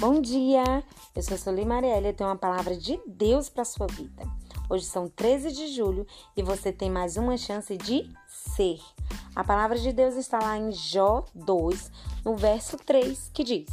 Bom 0.00 0.18
dia! 0.18 0.82
Eu 1.14 1.22
sou 1.22 1.36
Soli 1.36 1.62
Marielle 1.62 2.08
e 2.08 2.12
tenho 2.14 2.30
uma 2.30 2.36
palavra 2.36 2.74
de 2.74 2.98
Deus 3.06 3.50
para 3.50 3.66
sua 3.66 3.86
vida. 3.86 4.22
Hoje 4.70 4.86
são 4.86 5.10
13 5.10 5.52
de 5.52 5.68
julho 5.74 6.06
e 6.34 6.42
você 6.42 6.72
tem 6.72 6.88
mais 6.88 7.18
uma 7.18 7.36
chance 7.36 7.76
de 7.76 8.10
ser. 8.26 8.80
A 9.36 9.44
palavra 9.44 9.78
de 9.78 9.92
Deus 9.92 10.14
está 10.14 10.38
lá 10.38 10.56
em 10.56 10.72
Jó 10.72 11.26
2, 11.34 11.92
no 12.24 12.34
verso 12.34 12.78
3, 12.78 13.30
que 13.34 13.44
diz: 13.44 13.68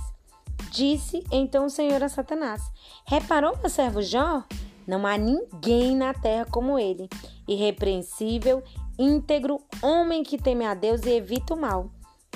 Disse 0.69 1.23
então 1.31 1.67
o 1.67 1.69
Senhor 1.69 2.03
a 2.03 2.09
Satanás: 2.09 2.61
Reparou 3.05 3.57
meu 3.59 3.69
servo 3.69 4.01
Jó? 4.01 4.43
Não 4.85 5.07
há 5.07 5.17
ninguém 5.17 5.95
na 5.95 6.13
terra 6.13 6.45
como 6.51 6.77
ele, 6.77 7.07
irrepreensível, 7.47 8.61
íntegro, 8.99 9.61
homem 9.81 10.23
que 10.23 10.37
teme 10.37 10.65
a 10.65 10.73
Deus 10.73 11.05
e 11.05 11.11
evita 11.11 11.53
o 11.53 11.57
mal 11.57 11.89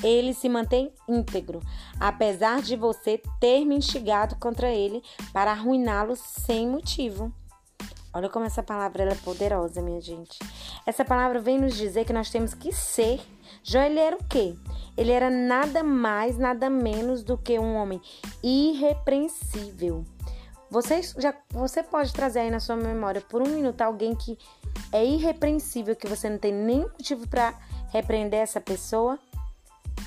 ele 0.04 0.34
se 0.34 0.50
mantém 0.50 0.92
íntegro, 1.08 1.62
apesar 2.00 2.62
de 2.62 2.76
você 2.76 3.22
ter 3.40 3.66
me 3.66 3.76
instigado 3.76 4.36
contra 4.38 4.70
ele 4.70 5.04
para 5.32 5.52
arruiná-lo 5.52 6.16
sem 6.16 6.68
motivo. 6.68 7.32
Olha 8.14 8.28
como 8.28 8.46
essa 8.46 8.62
palavra 8.62 9.04
é 9.04 9.16
poderosa, 9.16 9.82
minha 9.82 10.02
gente. 10.02 10.38
Essa 10.86 11.06
palavra 11.06 11.40
vem 11.40 11.60
nos 11.60 11.78
dizer 11.78 12.04
que 12.06 12.12
nós 12.12 12.30
temos 12.30 12.54
que 12.54 12.74
ser. 12.74 13.22
Jó, 13.64 13.80
ele 13.80 14.00
era 14.00 14.18
o 14.18 14.24
quê? 14.26 14.54
Ele 14.98 15.12
era 15.12 15.30
nada 15.30 15.82
mais, 15.82 16.38
nada 16.38 16.70
menos 16.70 17.24
do 17.24 17.38
que 17.38 17.58
um 17.58 17.76
homem 17.76 18.02
irrepreensível. 18.44 20.04
Você, 20.70 21.02
já, 21.18 21.34
você 21.52 21.84
pode 21.84 22.14
trazer 22.14 22.40
aí 22.40 22.52
na 22.52 22.60
sua 22.60 22.76
memória 22.76 23.22
por 23.22 23.42
um 23.42 23.50
minuto 23.50 23.82
alguém 23.82 24.14
que 24.16 24.38
é 24.92 25.06
irrepreensível, 25.06 25.96
que 25.96 26.08
você 26.08 26.30
não 26.30 26.38
tem 26.38 26.54
nenhum 26.54 26.90
motivo 26.90 27.28
para 27.28 27.54
repreender 27.92 28.40
essa 28.40 28.60
pessoa? 28.60 29.18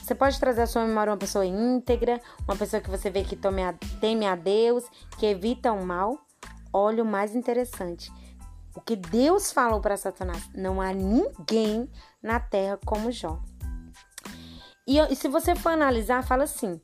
Você 0.04 0.14
pode 0.14 0.38
trazer 0.38 0.60
à 0.60 0.66
sua 0.66 0.84
memória 0.84 1.10
uma 1.10 1.16
pessoa 1.16 1.46
íntegra, 1.46 2.20
uma 2.46 2.54
pessoa 2.54 2.78
que 2.78 2.90
você 2.90 3.08
vê 3.08 3.24
que 3.24 3.34
tome 3.34 3.62
a, 3.62 3.72
teme 4.02 4.26
a 4.26 4.36
Deus, 4.36 4.84
que 5.18 5.24
evita 5.24 5.72
o 5.72 5.82
mal. 5.82 6.18
Olha 6.70 7.02
o 7.02 7.06
mais 7.06 7.34
interessante. 7.34 8.12
O 8.76 8.82
que 8.82 8.96
Deus 8.96 9.50
falou 9.50 9.80
para 9.80 9.96
Satanás: 9.96 10.46
não 10.54 10.78
há 10.78 10.92
ninguém 10.92 11.90
na 12.22 12.38
terra 12.38 12.78
como 12.84 13.10
Jó. 13.10 13.40
E, 14.86 14.98
e 14.98 15.16
se 15.16 15.26
você 15.26 15.54
for 15.54 15.70
analisar, 15.70 16.22
fala 16.22 16.44
assim: 16.44 16.78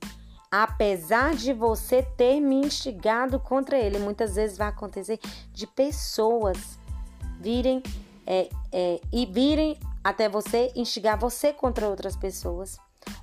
apesar 0.51 1.35
de 1.35 1.53
você 1.53 2.03
ter 2.03 2.41
me 2.41 2.55
instigado 2.55 3.39
contra 3.39 3.79
ele, 3.79 3.99
muitas 3.99 4.37
vezes 4.37 4.57
vai 4.57 4.69
acontecer 4.69 5.21
de 5.53 5.67
pessoas 5.67 6.79
virem 7.39 7.83
é, 8.27 8.49
é, 8.73 8.99
e 9.13 9.27
virem 9.27 9.79
até 10.03 10.27
você 10.27 10.73
instigar 10.75 11.19
você 11.19 11.53
contra 11.53 11.87
outras 11.87 12.17
pessoas 12.17 12.79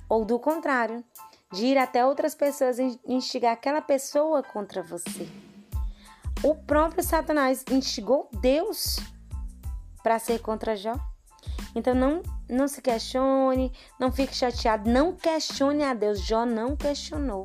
ou 0.08 0.24
do 0.24 0.38
contrário, 0.38 1.04
de 1.52 1.66
ir 1.66 1.78
até 1.78 2.04
outras 2.04 2.34
pessoas 2.34 2.78
e 2.78 2.98
instigar 3.06 3.52
aquela 3.52 3.80
pessoa 3.80 4.42
contra 4.42 4.82
você. 4.82 5.28
O 6.42 6.54
próprio 6.54 7.02
Satanás 7.02 7.64
instigou 7.70 8.28
Deus 8.40 8.98
para 10.02 10.18
ser 10.18 10.40
contra 10.40 10.76
Jó. 10.76 10.94
Então 11.74 11.94
não, 11.94 12.22
não 12.48 12.68
se 12.68 12.80
questione, 12.80 13.72
não 13.98 14.12
fique 14.12 14.34
chateado, 14.34 14.88
não 14.88 15.14
questione 15.14 15.82
a 15.82 15.94
Deus. 15.94 16.20
Jó 16.20 16.46
não 16.46 16.76
questionou. 16.76 17.44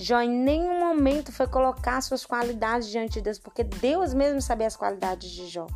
Jó 0.00 0.20
em 0.20 0.30
nenhum 0.30 0.78
momento 0.78 1.32
foi 1.32 1.48
colocar 1.48 2.00
suas 2.00 2.24
qualidades 2.24 2.88
diante 2.88 3.14
de 3.14 3.22
Deus, 3.22 3.38
porque 3.38 3.64
Deus 3.64 4.14
mesmo 4.14 4.40
sabia 4.40 4.68
as 4.68 4.76
qualidades 4.76 5.28
de 5.28 5.48
Jó. 5.48 5.66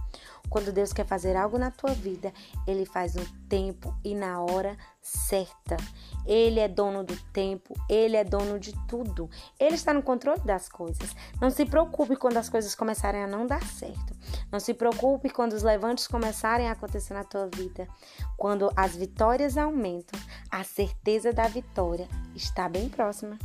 Quando 0.48 0.70
Deus 0.70 0.92
quer 0.92 1.05
fazer 1.05 1.34
algo 1.34 1.59
na 1.59 1.73
tua 1.73 1.92
vida, 1.92 2.33
ele 2.64 2.84
faz 2.84 3.14
no 3.14 3.25
tempo 3.48 3.92
e 4.05 4.14
na 4.14 4.41
hora 4.41 4.77
certa. 5.01 5.77
Ele 6.25 6.61
é 6.61 6.69
dono 6.69 7.03
do 7.03 7.17
tempo, 7.33 7.75
ele 7.89 8.17
é 8.17 8.23
dono 8.23 8.61
de 8.61 8.73
tudo. 8.87 9.29
Ele 9.59 9.75
está 9.75 9.92
no 9.92 10.03
controle 10.03 10.41
das 10.42 10.69
coisas. 10.69 11.17
Não 11.41 11.51
se 11.51 11.64
preocupe 11.64 12.14
quando 12.14 12.36
as 12.36 12.48
coisas 12.48 12.77
começarem 12.77 13.25
a 13.25 13.27
não 13.27 13.45
dar 13.45 13.64
certo. 13.64 14.14
Não 14.52 14.61
se 14.61 14.73
preocupe 14.73 15.30
quando 15.30 15.55
os 15.55 15.64
levantes 15.64 16.07
começarem 16.07 16.69
a 16.69 16.73
acontecer 16.73 17.14
na 17.14 17.25
tua 17.25 17.48
vida. 17.52 17.89
Quando 18.36 18.70
as 18.77 18.95
vitórias 18.95 19.57
aumentam, 19.57 20.20
a 20.48 20.63
certeza 20.63 21.33
da 21.33 21.48
vitória 21.48 22.07
está 22.36 22.69
bem 22.69 22.89
próxima. 22.89 23.36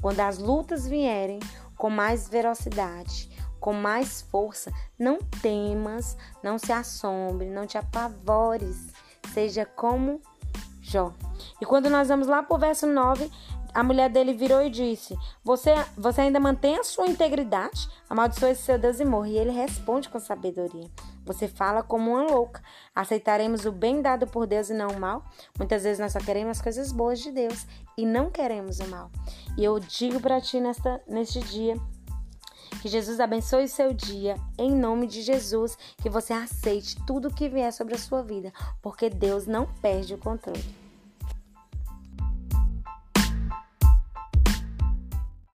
Quando 0.00 0.20
as 0.20 0.38
lutas 0.38 0.86
vierem 0.86 1.40
com 1.76 1.88
mais 1.88 2.28
velocidade, 2.28 3.30
com 3.60 3.72
mais 3.72 4.22
força. 4.22 4.72
Não 4.98 5.18
temas, 5.18 6.16
não 6.42 6.58
se 6.58 6.72
assombre, 6.72 7.48
não 7.48 7.66
te 7.66 7.78
apavores. 7.78 8.92
Seja 9.32 9.64
como 9.64 10.20
Jó. 10.80 11.12
E 11.60 11.66
quando 11.66 11.90
nós 11.90 12.08
vamos 12.08 12.26
lá 12.26 12.42
para 12.42 12.56
o 12.56 12.58
verso 12.58 12.86
9, 12.86 13.30
a 13.74 13.82
mulher 13.82 14.08
dele 14.08 14.32
virou 14.32 14.62
e 14.62 14.70
disse: 14.70 15.16
Você, 15.44 15.74
você 15.96 16.22
ainda 16.22 16.40
mantém 16.40 16.78
a 16.78 16.84
sua 16.84 17.06
integridade? 17.06 17.88
Amaldiçoe 18.08 18.54
seu 18.54 18.78
Deus 18.78 18.98
e 18.98 19.04
morre. 19.04 19.32
E 19.32 19.38
ele 19.38 19.50
responde 19.50 20.08
com 20.08 20.18
sabedoria: 20.18 20.88
Você 21.28 21.46
fala 21.46 21.82
como 21.82 22.12
uma 22.12 22.22
louca. 22.22 22.62
Aceitaremos 22.94 23.66
o 23.66 23.70
bem 23.70 24.00
dado 24.00 24.26
por 24.26 24.46
Deus 24.46 24.70
e 24.70 24.74
não 24.74 24.88
o 24.88 24.98
mal? 24.98 25.22
Muitas 25.58 25.84
vezes 25.84 25.98
nós 25.98 26.12
só 26.12 26.18
queremos 26.18 26.56
as 26.56 26.62
coisas 26.62 26.90
boas 26.90 27.20
de 27.20 27.30
Deus 27.30 27.66
e 27.96 28.06
não 28.06 28.30
queremos 28.30 28.80
o 28.80 28.88
mal. 28.88 29.10
E 29.56 29.62
eu 29.62 29.78
digo 29.78 30.20
para 30.20 30.40
ti 30.40 30.58
nesta, 30.58 31.02
neste 31.06 31.40
dia 31.40 31.76
que 32.80 32.88
Jesus 32.88 33.20
abençoe 33.20 33.64
o 33.64 33.68
seu 33.68 33.92
dia, 33.92 34.36
em 34.56 34.70
nome 34.70 35.06
de 35.06 35.20
Jesus, 35.20 35.76
que 36.00 36.08
você 36.08 36.32
aceite 36.32 36.96
tudo 37.06 37.32
que 37.32 37.48
vier 37.48 37.72
sobre 37.72 37.94
a 37.94 37.98
sua 37.98 38.22
vida, 38.22 38.52
porque 38.80 39.10
Deus 39.10 39.46
não 39.46 39.66
perde 39.82 40.14
o 40.14 40.18
controle. 40.18 40.87